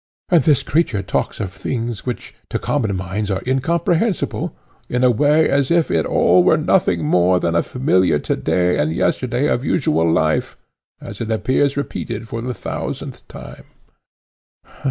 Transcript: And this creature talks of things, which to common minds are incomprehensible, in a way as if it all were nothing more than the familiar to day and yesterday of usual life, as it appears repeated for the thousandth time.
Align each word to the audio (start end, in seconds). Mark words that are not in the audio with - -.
And 0.29 0.41
this 0.43 0.63
creature 0.63 1.03
talks 1.03 1.39
of 1.39 1.51
things, 1.51 2.07
which 2.07 2.33
to 2.49 2.57
common 2.57 2.95
minds 2.95 3.29
are 3.29 3.43
incomprehensible, 3.45 4.55
in 4.89 5.03
a 5.03 5.11
way 5.11 5.47
as 5.47 5.69
if 5.69 5.91
it 5.91 6.07
all 6.07 6.43
were 6.43 6.57
nothing 6.57 7.05
more 7.05 7.39
than 7.39 7.53
the 7.53 7.61
familiar 7.61 8.17
to 8.17 8.35
day 8.35 8.79
and 8.79 8.91
yesterday 8.91 9.45
of 9.47 9.63
usual 9.63 10.11
life, 10.11 10.57
as 10.99 11.21
it 11.21 11.29
appears 11.29 11.77
repeated 11.77 12.27
for 12.27 12.41
the 12.41 12.55
thousandth 12.55 13.27
time. 13.27 13.65